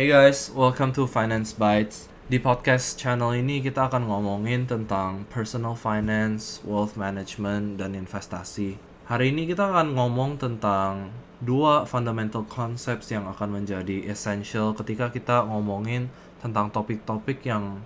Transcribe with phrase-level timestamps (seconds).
[0.00, 2.08] Hey guys, welcome to Finance Bites.
[2.24, 8.80] Di podcast channel ini kita akan ngomongin tentang personal finance, wealth management, dan investasi.
[9.04, 11.12] Hari ini kita akan ngomong tentang
[11.44, 16.08] dua fundamental concepts yang akan menjadi essential ketika kita ngomongin
[16.40, 17.84] tentang topik-topik yang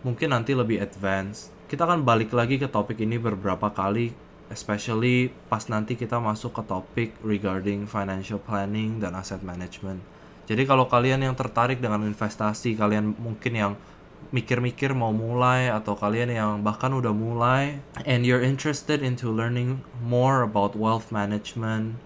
[0.00, 1.52] mungkin nanti lebih advance.
[1.68, 4.16] Kita akan balik lagi ke topik ini beberapa kali,
[4.48, 10.19] especially pas nanti kita masuk ke topik regarding financial planning dan asset management.
[10.50, 13.72] Jadi kalau kalian yang tertarik dengan investasi, kalian mungkin yang
[14.34, 20.42] mikir-mikir mau mulai atau kalian yang bahkan udah mulai and you're interested into learning more
[20.42, 21.96] about wealth management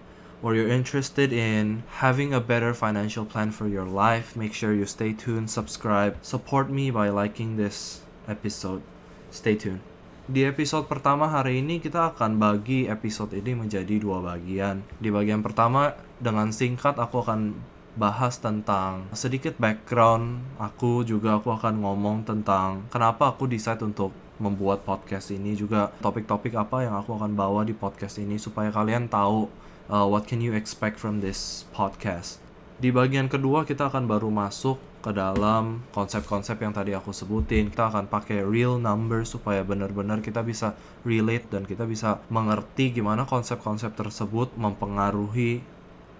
[0.45, 4.85] or you're interested in having a better financial plan for your life, make sure you
[4.85, 8.85] stay tuned, subscribe, support me by liking this episode.
[9.33, 9.81] Stay tuned.
[10.25, 14.81] Di episode pertama hari ini kita akan bagi episode ini menjadi dua bagian.
[14.97, 17.53] Di bagian pertama dengan singkat aku akan
[17.95, 24.83] bahas tentang sedikit background aku juga aku akan ngomong tentang kenapa aku decide untuk membuat
[24.83, 29.47] podcast ini juga topik-topik apa yang aku akan bawa di podcast ini supaya kalian tahu
[29.87, 32.41] uh, what can you expect from this podcast.
[32.75, 37.71] Di bagian kedua kita akan baru masuk ke dalam konsep-konsep yang tadi aku sebutin.
[37.71, 40.75] Kita akan pakai real number supaya benar-benar kita bisa
[41.07, 45.63] relate dan kita bisa mengerti gimana konsep-konsep tersebut mempengaruhi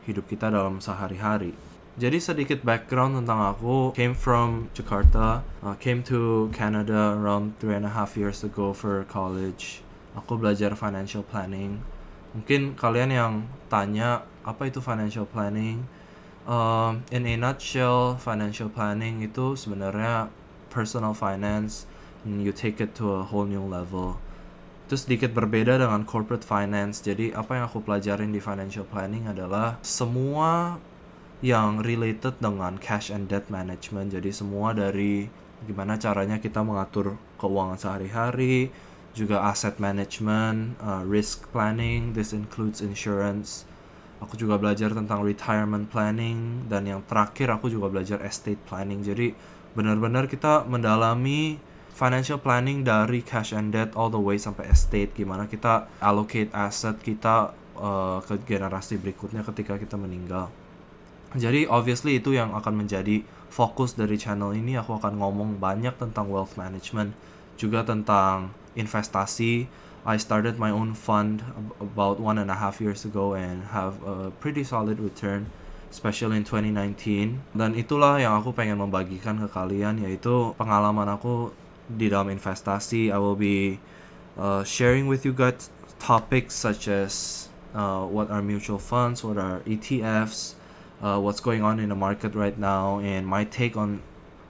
[0.06, 1.52] hidup kita dalam sehari-hari.
[1.96, 7.88] Jadi sedikit background tentang aku, came from Jakarta, uh, came to Canada around three and
[7.88, 9.80] a half years ago for college.
[10.12, 11.80] Aku belajar financial planning.
[12.36, 13.34] Mungkin kalian yang
[13.72, 15.88] tanya apa itu financial planning?
[16.44, 20.28] Uh, in a nutshell, financial planning itu sebenarnya
[20.68, 21.88] personal finance,
[22.28, 24.20] and you take it to a whole new level
[24.86, 27.02] itu sedikit berbeda dengan corporate finance.
[27.02, 30.78] Jadi apa yang aku pelajarin di financial planning adalah semua
[31.42, 34.14] yang related dengan cash and debt management.
[34.14, 35.26] Jadi semua dari
[35.66, 38.70] gimana caranya kita mengatur keuangan sehari-hari,
[39.18, 43.66] juga asset management, uh, risk planning, this includes insurance.
[44.22, 49.02] Aku juga belajar tentang retirement planning dan yang terakhir aku juga belajar estate planning.
[49.02, 49.34] Jadi
[49.74, 51.58] benar-benar kita mendalami
[51.96, 57.00] financial planning dari cash and debt all the way sampai estate gimana kita allocate aset
[57.00, 60.52] kita uh, ke generasi berikutnya ketika kita meninggal.
[61.36, 66.28] Jadi obviously itu yang akan menjadi fokus dari channel ini aku akan ngomong banyak tentang
[66.28, 67.16] wealth management
[67.56, 69.72] juga tentang investasi.
[70.06, 71.42] I started my own fund
[71.82, 75.50] about one and a half years ago and have a pretty solid return
[75.90, 81.56] especially in 2019 dan itulah yang aku pengen membagikan ke kalian yaitu pengalaman aku
[81.90, 83.14] di dalam investasi.
[83.14, 83.78] I will be
[84.38, 85.70] uh, sharing with you guys
[86.00, 90.56] topics such as uh, what are mutual funds, what are ETFs,
[91.02, 94.02] uh, what's going on in the market right now, and my take on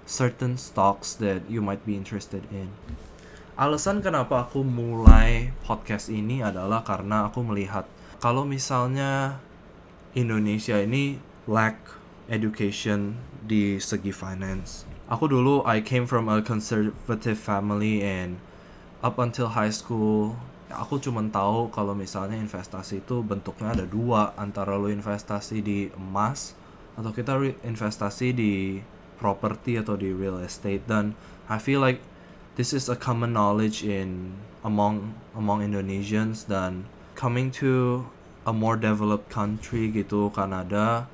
[0.06, 2.70] certain stocks that you might be interested in.
[3.56, 7.88] Alasan kenapa aku mulai podcast ini adalah karena aku melihat
[8.20, 9.40] kalau misalnya
[10.12, 11.80] Indonesia ini lack
[12.28, 13.16] education
[13.46, 18.42] di segi finance aku dulu I came from a conservative family and
[19.06, 20.38] up until high school
[20.74, 26.58] aku cuma tahu kalau misalnya investasi itu bentuknya ada dua antara lo investasi di emas
[26.96, 28.80] atau kita investasi di
[29.18, 30.84] property atau di real estate.
[30.88, 31.16] Dan
[31.48, 32.04] I feel like
[32.60, 34.36] this is a common knowledge in
[34.66, 38.04] among among Indonesians dan coming to
[38.46, 41.08] a more developed country gitu Kanada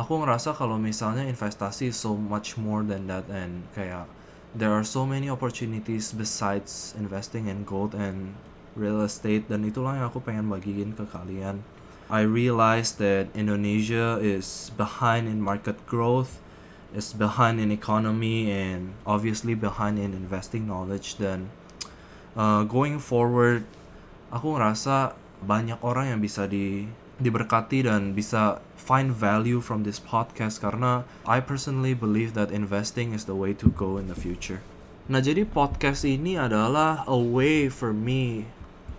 [0.00, 4.08] aku ngerasa kalau misalnya investasi so much more than that and kayak
[4.56, 8.32] there are so many opportunities besides investing in gold and
[8.72, 11.60] real estate dan itulah yang aku pengen bagiin ke kalian.
[12.10, 16.42] I realized that Indonesia is behind in market growth,
[16.90, 21.52] is behind in economy and obviously behind in investing knowledge dan
[22.34, 23.62] uh, going forward
[24.34, 30.58] aku ngerasa banyak orang yang bisa di diberkati dan bisa find value from this podcast
[30.58, 34.64] karena I personally believe that investing is the way to go in the future.
[35.10, 38.46] Nah, jadi podcast ini adalah a way for me.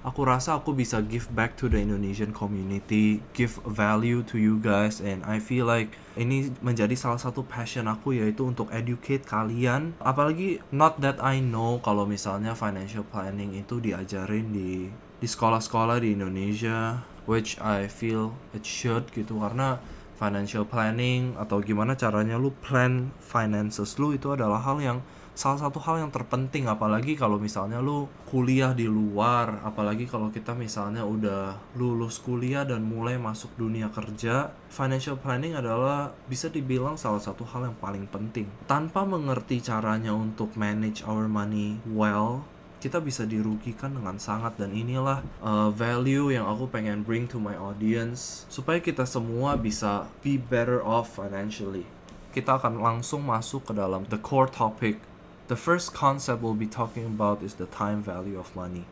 [0.01, 4.97] Aku rasa aku bisa give back to the Indonesian community, give value to you guys,
[4.97, 9.93] and I feel like ini menjadi salah satu passion aku yaitu untuk educate kalian.
[10.01, 14.89] Apalagi not that I know kalau misalnya financial planning itu diajarin di
[15.21, 16.97] di sekolah-sekolah di Indonesia
[17.29, 19.41] which I feel it should gitu.
[19.41, 19.81] Karena
[20.21, 24.99] financial planning atau gimana caranya lu plan finances lu itu adalah hal yang
[25.31, 26.69] salah satu hal yang terpenting.
[26.69, 32.85] Apalagi kalau misalnya lu kuliah di luar apalagi kalau kita misalnya udah lulus kuliah dan
[32.85, 38.45] mulai masuk dunia kerja financial planning adalah bisa dibilang salah satu hal yang paling penting.
[38.69, 42.45] Tanpa mengerti caranya untuk manage our money well
[42.81, 44.57] kita bisa dirugikan dengan sangat.
[44.57, 48.49] Dan inilah uh, value yang aku pengen bring to my audience.
[48.49, 51.85] Supaya kita semua bisa be better off financially.
[52.33, 54.97] Kita akan langsung masuk ke dalam the core topic.
[55.45, 58.89] The first concept we'll be talking about is the time value of money.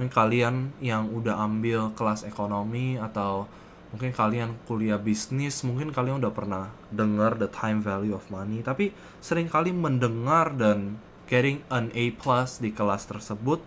[0.00, 3.46] Mungkin kalian yang udah ambil kelas ekonomi atau
[3.92, 8.64] mungkin kalian kuliah bisnis mungkin kalian udah pernah dengar the time value of money.
[8.64, 10.96] Tapi sering kali mendengar dan
[11.30, 13.62] getting an A plus di kelas tersebut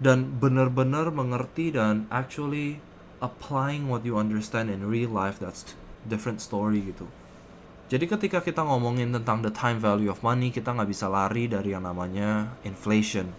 [0.00, 2.80] dan benar-benar mengerti dan actually
[3.20, 5.76] applying what you understand in real life that's
[6.08, 7.04] different story gitu.
[7.86, 11.70] Jadi ketika kita ngomongin tentang the time value of money, kita nggak bisa lari dari
[11.70, 13.30] yang namanya inflation.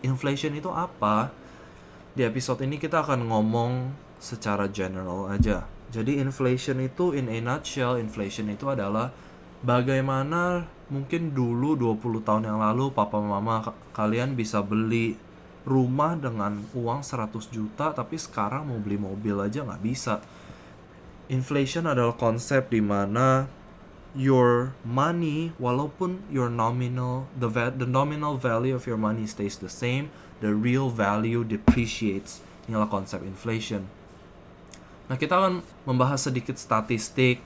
[0.00, 1.28] Inflation itu apa?
[2.16, 5.68] Di episode ini kita akan ngomong secara general aja.
[5.92, 9.12] Jadi inflation itu in a nutshell, inflation itu adalah
[9.60, 13.62] bagaimana mungkin dulu 20 tahun yang lalu papa mama
[13.94, 15.14] kalian bisa beli
[15.68, 20.24] rumah dengan uang 100 juta tapi sekarang mau beli mobil aja nggak bisa?
[21.30, 23.46] Inflation adalah konsep di mana
[24.18, 27.46] your money walaupun your nominal the
[27.78, 30.10] the nominal value of your money stays the same
[30.42, 32.42] the real value depreciates.
[32.66, 33.86] Inilah konsep inflation.
[35.06, 37.38] Nah kita akan membahas sedikit statistik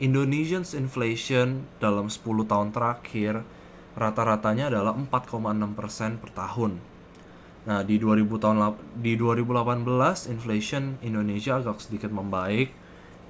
[0.00, 3.44] Indonesian's inflation dalam 10 tahun terakhir
[3.92, 6.80] rata-ratanya adalah 4,6% per tahun.
[7.68, 8.56] Nah, di 2000 tahun
[8.96, 12.72] di 2018 inflation Indonesia agak sedikit membaik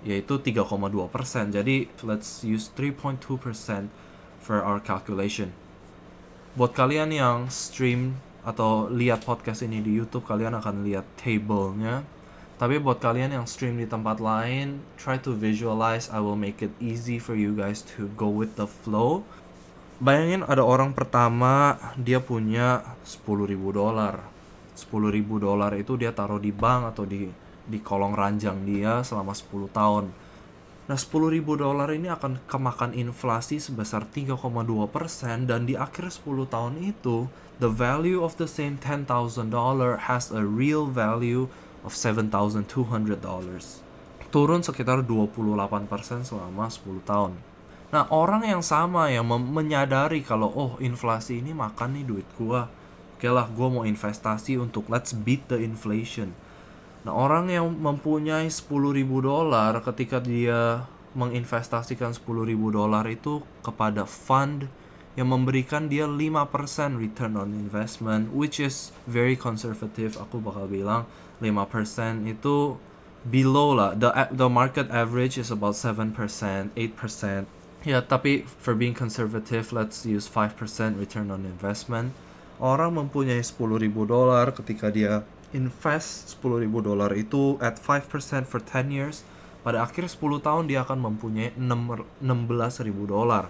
[0.06, 1.50] yaitu 3,2%.
[1.50, 3.90] Jadi, let's use 3.2%
[4.38, 5.50] for our calculation.
[6.55, 8.14] Buat kalian yang stream
[8.46, 12.06] atau lihat podcast ini di YouTube, kalian akan lihat table-nya
[12.60, 16.12] tapi buat kalian yang stream di tempat lain, try to visualize.
[16.12, 19.24] I will make it easy for you guys to go with the flow.
[19.96, 24.20] Bayangin ada orang pertama dia punya 10.000 dolar.
[24.76, 24.92] 10.000
[25.40, 27.32] dolar itu dia taruh di bank atau di
[27.64, 30.04] di kolong ranjang dia selama 10 tahun.
[30.84, 37.24] Nah 10.000 dolar ini akan kemakan inflasi sebesar 3,2% dan di akhir 10 tahun itu
[37.56, 39.08] the value of the same $10,000
[40.12, 41.48] has a real value
[41.85, 42.65] of $7,200.
[44.31, 47.32] Turun sekitar 28% selama 10 tahun.
[47.91, 52.71] Nah, orang yang sama yang menyadari kalau oh inflasi ini makan nih duit gua.
[53.19, 56.31] Oke lah, gua mau investasi untuk let's beat the inflation.
[57.03, 58.71] Nah, orang yang mempunyai 10.000
[59.19, 60.87] dolar ketika dia
[61.19, 62.23] menginvestasikan 10.000
[62.71, 64.71] dolar itu kepada fund
[65.18, 71.06] yang memberikan dia 5% return on investment which is very conservative aku bakal bilang.
[71.42, 72.76] 5% itu
[73.26, 73.96] below lah.
[73.96, 76.14] The the market average is about 7%
[76.76, 76.76] 8%
[77.80, 80.54] ya tapi for being conservative let's use 5%
[81.00, 82.14] return on investment.
[82.60, 83.56] Orang mempunyai 10.000
[84.04, 85.24] dolar ketika dia
[85.56, 89.24] invest 10.000 dolar itu at 5% for 10 years
[89.64, 92.20] pada akhir 10 tahun dia akan mempunyai 16.000
[93.08, 93.48] dolar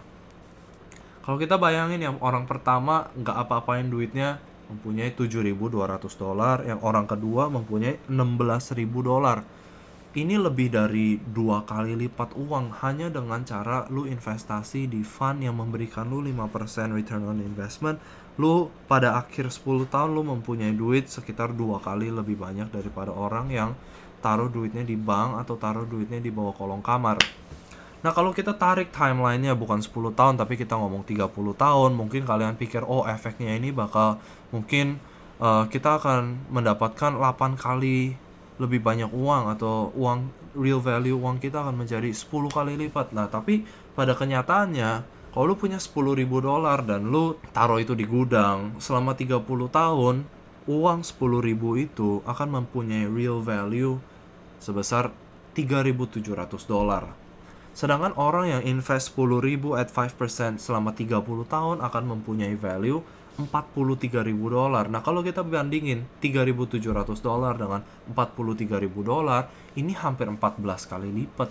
[1.20, 4.40] kalau kita bayangin yang orang pertama nggak apa-apain duitnya
[4.70, 5.66] mempunyai 7.200
[6.14, 9.42] dolar, yang orang kedua mempunyai 16.000 dolar.
[10.10, 15.54] Ini lebih dari dua kali lipat uang hanya dengan cara lu investasi di fund yang
[15.54, 18.02] memberikan lu 5% return on investment.
[18.34, 23.54] Lu pada akhir 10 tahun lu mempunyai duit sekitar dua kali lebih banyak daripada orang
[23.54, 23.70] yang
[24.18, 27.22] taruh duitnya di bank atau taruh duitnya di bawah kolong kamar.
[28.00, 32.56] Nah kalau kita tarik timelinenya bukan 10 tahun tapi kita ngomong 30 tahun mungkin kalian
[32.56, 34.16] pikir oh efeknya ini bakal
[34.48, 34.96] mungkin
[35.36, 38.16] uh, kita akan mendapatkan 8 kali
[38.56, 43.12] lebih banyak uang atau uang real value uang kita akan menjadi 10 kali lipat.
[43.12, 48.08] Nah tapi pada kenyataannya kalau lu punya 10 ribu dolar dan lu taruh itu di
[48.08, 50.24] gudang selama 30 tahun
[50.64, 54.00] uang 10 ribu itu akan mempunyai real value
[54.56, 55.12] sebesar
[55.52, 56.24] 3.700
[56.64, 57.19] dolar
[57.72, 63.00] Sedangkan orang yang invest 10.000 at 5% selama 30 tahun akan mempunyai value
[63.40, 64.84] 43.000 dolar.
[64.92, 66.82] Nah, kalau kita bandingin 3.700
[67.24, 67.80] dolar dengan
[68.12, 68.68] 43.000
[69.00, 69.48] dolar,
[69.78, 71.48] ini hampir 14 kali lipat.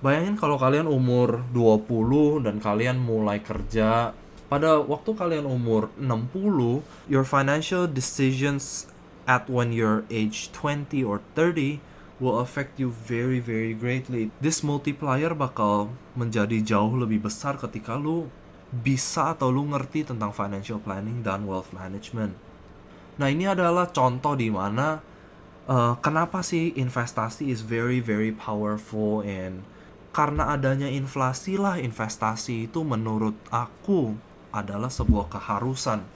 [0.00, 4.12] Bayangin kalau kalian umur 20 dan kalian mulai kerja
[4.46, 8.86] pada waktu kalian umur 60, your financial decisions
[9.26, 11.82] at when you're age 20 or 30
[12.16, 14.32] will affect you very very greatly.
[14.40, 18.32] This multiplier bakal menjadi jauh lebih besar ketika lu
[18.72, 22.34] bisa atau lu ngerti tentang financial planning dan wealth management.
[23.16, 25.00] Nah, ini adalah contoh di mana
[25.70, 29.64] uh, kenapa sih investasi is very very powerful and
[30.16, 34.16] karena adanya inflasi lah investasi itu menurut aku
[34.48, 36.08] adalah sebuah keharusan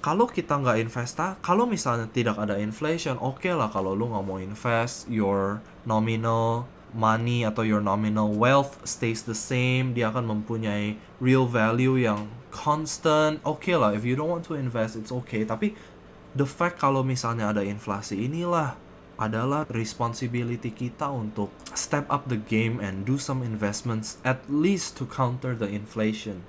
[0.00, 4.24] kalau kita nggak investa, kalau misalnya tidak ada inflation, oke okay lah kalau lu nggak
[4.24, 6.64] mau invest, your nominal
[6.96, 13.38] money atau your nominal wealth stays the same, dia akan mempunyai real value yang constant,
[13.44, 15.44] oke okay lah, if you don't want to invest, it's okay.
[15.44, 15.76] Tapi
[16.32, 18.80] the fact kalau misalnya ada inflasi inilah
[19.20, 25.04] adalah responsibility kita untuk step up the game and do some investments at least to
[25.04, 26.40] counter the inflation.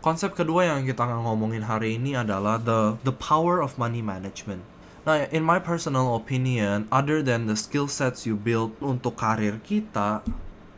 [0.00, 4.64] Konsep kedua yang kita akan ngomongin hari ini adalah the the power of money management.
[5.04, 10.24] Nah, in my personal opinion, other than the skill sets you build untuk karir kita,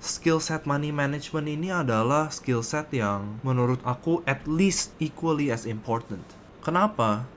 [0.03, 5.71] skill set money management ini adalah skill set yang menurut aku at least equally as
[5.71, 6.27] important.
[6.67, 7.31] Kenapa?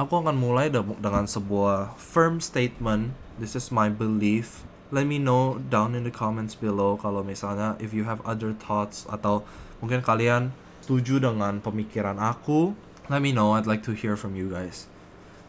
[0.00, 3.12] Aku akan mulai dengan sebuah firm statement.
[3.36, 4.64] This is my belief.
[4.88, 9.04] Let me know down in the comments below kalau misalnya if you have other thoughts
[9.12, 9.44] atau
[9.84, 10.56] mungkin kalian
[10.88, 12.72] setuju dengan pemikiran aku,
[13.12, 13.52] let me know.
[13.52, 14.88] I'd like to hear from you guys.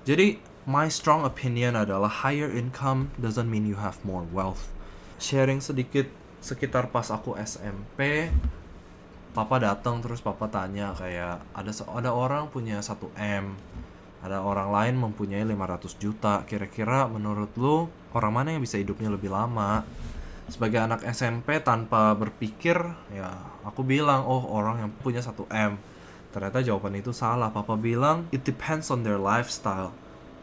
[0.04, 0.36] Jadi,
[0.68, 4.68] my strong opinion adalah higher income doesn't mean you have more wealth.
[5.16, 6.12] Sharing sedikit
[6.44, 8.28] sekitar pas aku SMP,
[9.32, 13.56] papa datang terus papa tanya kayak ada ada orang punya 1 M,
[14.20, 16.44] ada orang lain mempunyai 500 juta.
[16.44, 19.88] Kira-kira menurut lu orang mana yang bisa hidupnya lebih lama?
[20.50, 22.76] Sebagai anak SMP tanpa berpikir
[23.14, 23.30] ya
[23.62, 25.78] aku bilang oh orang yang punya 1 M.
[26.30, 27.54] Ternyata jawaban itu salah.
[27.54, 29.94] Papa bilang it depends on their lifestyle.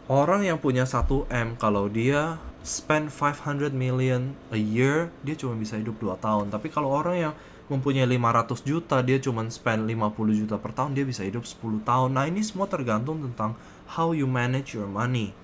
[0.06, 5.74] Orang yang punya 1 M kalau dia spend 500 million a year dia cuma bisa
[5.74, 6.54] hidup 2 tahun.
[6.54, 7.34] Tapi kalau orang yang
[7.66, 12.14] mempunyai 500 juta dia cuma spend 50 juta per tahun dia bisa hidup 10 tahun.
[12.14, 13.58] Nah ini semua tergantung tentang
[13.98, 15.34] how you manage your money.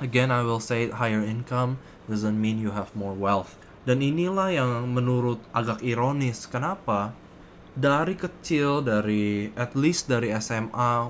[0.00, 1.76] Again I will say higher income
[2.08, 6.50] doesn't mean you have more wealth dan inilah yang menurut agak ironis.
[6.50, 7.14] Kenapa?
[7.72, 11.06] Dari kecil, dari at least dari SMA,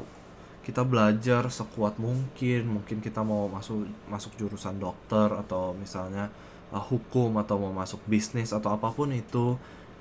[0.61, 2.77] kita belajar sekuat mungkin.
[2.77, 6.29] Mungkin kita mau masuk masuk jurusan dokter atau misalnya
[6.69, 9.57] uh, hukum atau mau masuk bisnis atau apa pun itu.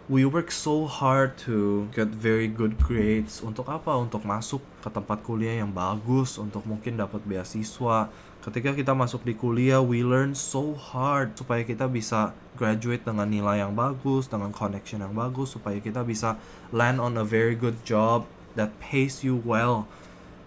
[0.06, 3.42] We work so hard to get very good grades.
[3.42, 3.98] Untuk apa?
[3.98, 8.14] Untuk masuk ke tempat kuliah yang bagus, untuk mungkin dapat beasiswa,
[8.46, 13.66] ketika kita masuk di kuliah we learn so hard supaya kita bisa graduate dengan nilai
[13.66, 16.38] yang bagus dengan connection yang bagus supaya kita bisa
[16.70, 19.90] land on a very good job that pays you well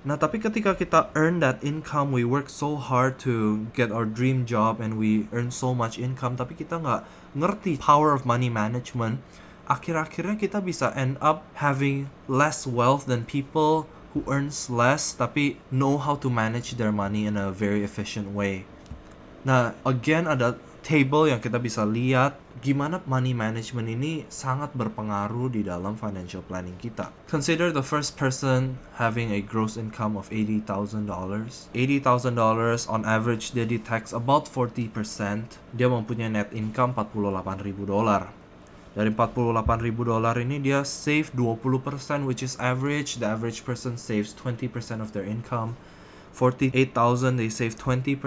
[0.07, 4.47] Nah, tapi ketika kita earn that income, we work so hard to get our dream
[4.47, 7.03] job and we earn so much income, tapi kita nggak
[7.35, 9.19] ngerti power of money management.
[9.67, 16.01] Akhir-akhirnya kita bisa end up having less wealth than people who earns less tapi know
[16.01, 18.65] how to manage their money in a very efficient way.
[19.45, 25.63] Nah, again ada table yang kita bisa lihat gimana money management ini sangat berpengaruh di
[25.63, 27.13] dalam financial planning kita.
[27.31, 31.07] Consider the first person having a gross income of $80,000.
[31.07, 31.71] $80,000
[32.89, 35.61] on average dia di tax about 40%.
[35.77, 38.38] Dia mempunyai net income 48.000 dolar
[38.99, 43.23] dari 48 ribu dolar ini dia save 20% which is average.
[43.23, 45.79] The average person saves 20% of their income.
[46.35, 48.19] 48,000 they save 20%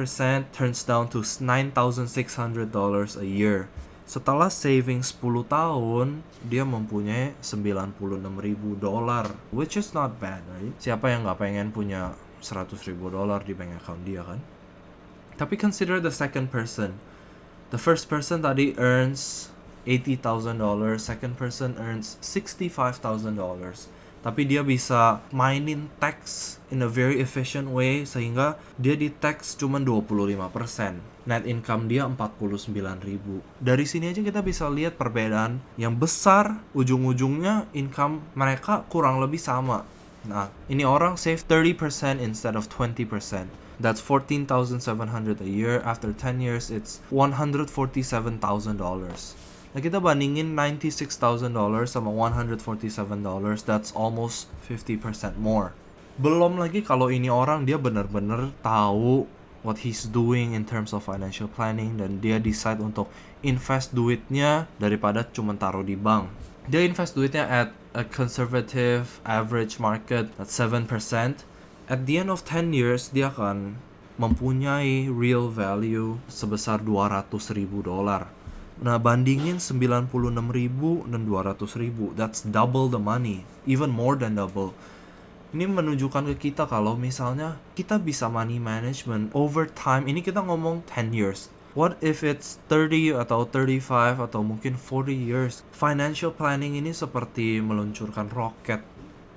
[0.56, 3.68] turns down to 9,600 dollars a year.
[4.08, 5.20] Setelah saving 10
[5.52, 8.00] tahun dia mempunyai 96
[8.40, 10.72] ribu dolar which is not bad right?
[10.80, 14.40] Siapa yang nggak pengen punya 100 ribu dolar di bank account dia kan?
[15.36, 16.96] Tapi consider the second person.
[17.76, 19.51] The first person tadi earns
[19.86, 20.58] $80,000,
[21.02, 23.90] second person earns $65,000.
[24.22, 29.82] Tapi dia bisa mainin tax in a very efficient way sehingga dia di tax cuma
[29.82, 31.26] 25%.
[31.26, 33.42] Net income dia 49.000.
[33.58, 39.90] Dari sini aja kita bisa lihat perbedaan yang besar ujung-ujungnya income mereka kurang lebih sama.
[40.22, 43.50] Nah, ini orang save 30% instead of 20%.
[43.82, 45.82] That's 14,700 a year.
[45.82, 48.38] After 10 years, it's $147,000.
[49.72, 51.48] Nah kita bandingin $96,000
[51.88, 52.60] sama $147,
[53.64, 55.72] that's almost 50% more.
[56.20, 59.32] Belum lagi kalau ini orang dia benar-benar tahu
[59.64, 63.08] what he's doing in terms of financial planning dan dia decide untuk
[63.48, 66.28] invest duitnya daripada cuma taruh di bank.
[66.68, 70.84] Dia invest duitnya at a conservative average market at 7%.
[71.88, 73.80] At the end of 10 years dia akan
[74.20, 78.28] mempunyai real value sebesar 200 ribu dolar.
[78.82, 80.10] Nah, bandingin 96
[80.50, 82.18] ribu dan 200 ribu.
[82.18, 83.46] That's double the money.
[83.70, 84.74] Even more than double.
[85.54, 90.10] Ini menunjukkan ke kita kalau misalnya kita bisa money management over time.
[90.10, 91.54] Ini kita ngomong 10 years.
[91.78, 95.62] What if it's 30 atau 35 atau mungkin 40 years?
[95.70, 98.82] Financial planning ini seperti meluncurkan roket.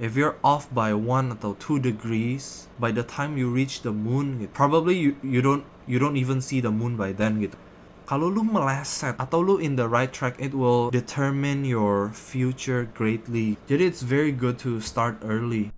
[0.01, 4.41] If you're off by one atau two degrees, by the time you reach the moon,
[4.41, 7.61] gitu, probably you, you don't you don't even see the moon by then gitu
[8.05, 13.57] kalau lu meleset atau lu in the right track it will determine your future greatly.
[13.65, 15.73] Jadi it's very good to start early.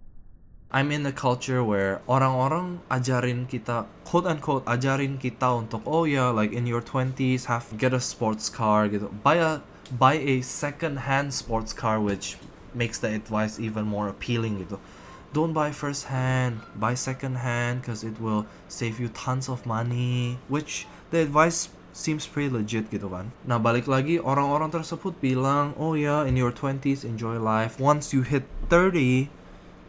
[0.74, 6.26] I'm in a culture where orang-orang ajarin kita quote unquote ajarin kita untuk oh ya
[6.26, 9.06] yeah, like in your 20s have get a sports car gitu.
[9.22, 9.62] Buy a
[9.94, 12.34] buy a second hand sports car which
[12.74, 14.82] makes the advice even more appealing gitu.
[15.30, 20.42] Don't buy first hand buy second hand because it will save you tons of money
[20.50, 23.32] which the advice seems pretty legit gitu kan.
[23.48, 27.80] Nah balik lagi orang-orang tersebut bilang, oh ya yeah, in your 20s enjoy life.
[27.80, 29.32] Once you hit 30,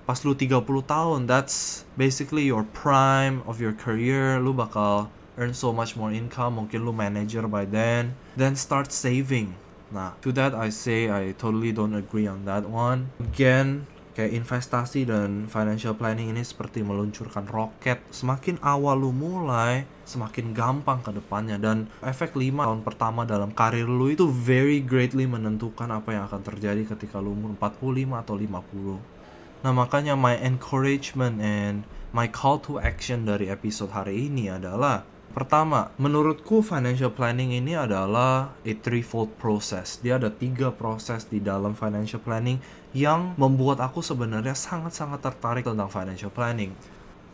[0.07, 4.39] pas lu 30 tahun, that's basically your prime of your career.
[4.39, 8.15] Lu bakal earn so much more income, mungkin lu manager by then.
[8.39, 9.59] Then start saving.
[9.91, 13.11] Nah, to that I say I totally don't agree on that one.
[13.19, 13.87] Again,
[14.17, 21.05] kayak investasi dan financial planning ini seperti meluncurkan roket semakin awal lu mulai semakin gampang
[21.05, 21.62] ke depannya.
[21.62, 26.41] Dan efek 5 tahun pertama dalam karir lu itu very greatly menentukan apa yang akan
[26.41, 29.17] terjadi ketika lu umur 45 atau 50
[29.65, 31.81] nah makanya my encouragement and
[32.13, 35.01] my call to action dari episode hari ini adalah
[35.36, 40.00] Pertama, menurutku financial planning ini adalah a threefold process.
[40.00, 42.60] Dia ada tiga proses di dalam financial planning
[42.96, 46.74] yang membuat aku sebenarnya sangat-sangat tertarik tentang financial planning.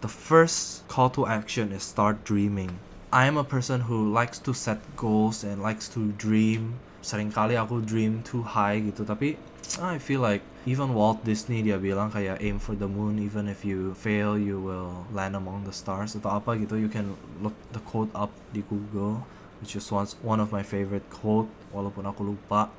[0.03, 2.75] The first call to action is start dreaming.
[3.13, 6.81] I am a person who likes to set goals and likes to dream.
[7.03, 9.35] Seringkali aku dream too high gitu, tapi
[9.83, 13.67] I feel like even Walt Disney dia bilang kayak aim for the moon even if
[13.67, 16.79] you fail you will land among the stars atau apa gitu.
[16.79, 19.27] You can look the quote up di Google
[19.59, 22.71] which is one one of my favorite quote walaupun aku lupa.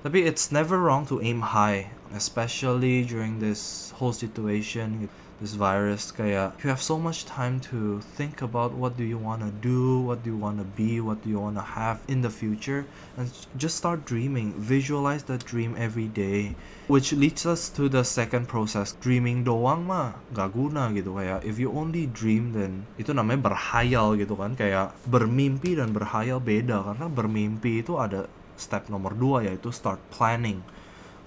[0.00, 5.06] Tapi it's never wrong to aim high especially during this whole situation
[5.40, 9.40] this virus kayak you have so much time to think about what do you want
[9.40, 12.20] to do what do you want to be what do you want to have in
[12.20, 12.84] the future
[13.16, 14.52] and just start dreaming.
[14.56, 16.54] Visualize that dream every day
[16.88, 20.20] which leads us to the second process dreaming doang mah.
[20.36, 24.92] Gak guna gitu kayak if you only dream then itu namanya berhayal gitu kan kayak
[25.08, 28.28] bermimpi dan berhayal beda karena bermimpi itu ada
[28.60, 30.60] step nomor dua yaitu start planning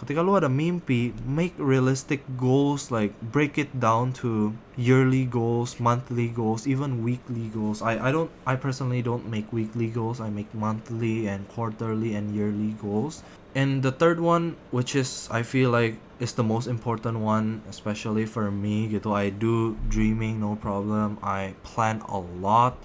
[0.03, 6.27] ketika lu ada mimpi make realistic goals like break it down to yearly goals monthly
[6.27, 7.79] goals even weekly goals.
[7.79, 10.19] I i don't i personally don't make weekly goals.
[10.19, 13.23] I make monthly and quarterly and yearly goals.
[13.55, 18.27] And the third one which is i feel like is the most important one especially
[18.27, 21.15] for me gitu i do dreaming no problem.
[21.23, 22.75] I plan a lot.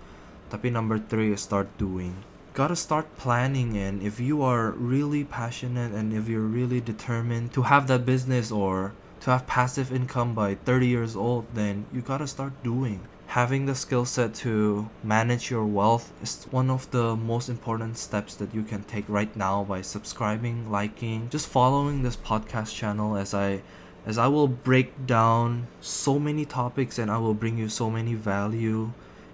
[0.54, 2.27] Tapi number three is start doing
[2.58, 7.62] gotta start planning and if you are really passionate and if you're really determined to
[7.62, 12.26] have that business or to have passive income by 30 years old then you gotta
[12.26, 12.98] start doing.
[13.28, 18.34] Having the skill set to manage your wealth is one of the most important steps
[18.34, 23.34] that you can take right now by subscribing liking just following this podcast channel as
[23.34, 23.62] i
[24.04, 28.14] as i will break down so many topics and i will bring you so many
[28.14, 28.90] value.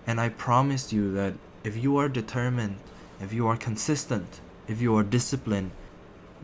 [0.06, 1.32] And i promise you that
[1.64, 2.76] if you are determined
[3.24, 5.72] if you are consistent, if you are disciplined,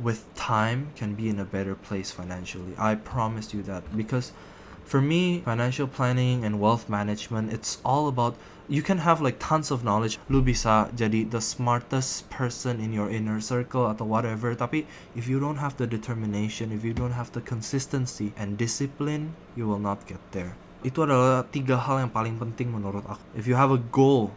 [0.00, 2.72] with time can be in a better place financially.
[2.78, 4.32] I promise you that because
[4.84, 8.34] for me, financial planning and wealth management, it's all about
[8.66, 10.18] you can have like tons of knowledge.
[10.32, 15.38] Lu bisa jadi the smartest person in your inner circle atau whatever, tapi if you
[15.38, 20.02] don't have the determination, if you don't have the consistency and discipline, you will not
[20.08, 20.56] get there.
[20.80, 23.20] Itu adalah tiga hal yang paling penting menurut aku.
[23.36, 24.32] If you have a goal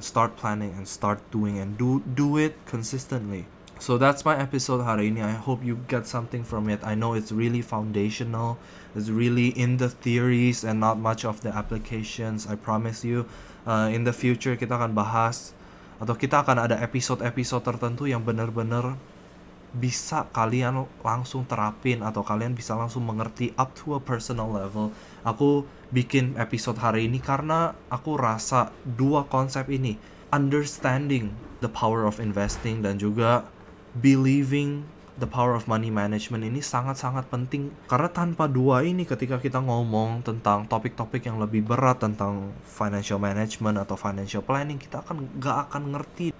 [0.00, 3.46] start planning and start doing and do do it consistently.
[3.82, 6.80] So that's my episode hari ini i hope you get something from it.
[6.86, 8.56] I know it's really foundational.
[8.94, 13.26] It's really in the theories and not much of the applications i promise you.
[13.64, 15.56] Uh, in the future kita akan bahas
[15.98, 18.98] atau kita akan ada episode-episode tertentu yang benar-benar
[19.74, 24.94] bisa kalian langsung terapin atau kalian bisa langsung mengerti up to a personal level.
[25.26, 29.98] Aku bikin episode hari ini karena aku rasa dua konsep ini,
[30.30, 33.50] understanding the power of investing dan juga
[33.98, 39.62] believing the power of money management ini sangat-sangat penting karena tanpa dua ini ketika kita
[39.62, 45.70] ngomong tentang topik-topik yang lebih berat tentang financial management atau financial planning kita akan gak
[45.70, 46.33] akan ngerti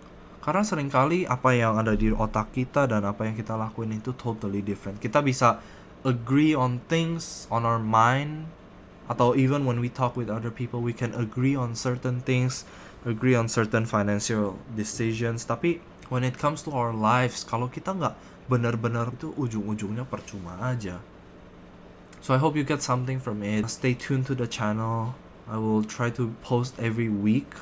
[0.45, 4.13] karena sering kali apa yang ada di otak kita dan apa yang kita lakuin itu
[4.13, 5.57] totally different kita bisa
[6.05, 8.45] agree on things on our mind
[9.09, 12.69] atau even when we talk with other people we can agree on certain things
[13.09, 15.81] agree on certain financial decisions tapi
[16.13, 21.01] when it comes to our lives kalau kita nggak benar-benar itu ujung-ujungnya percuma aja.
[22.21, 23.69] So I hope you get something from it.
[23.69, 25.17] Stay tuned to the channel.
[25.45, 27.53] I will try to post every week,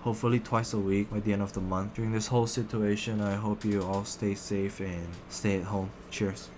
[0.00, 1.94] hopefully twice a week by the end of the month.
[1.94, 5.90] During this whole situation, I hope you all stay safe and stay at home.
[6.10, 6.48] Cheers.